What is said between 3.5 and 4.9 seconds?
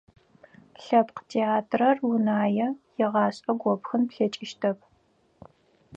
гопхын плъэкӀыщтэп.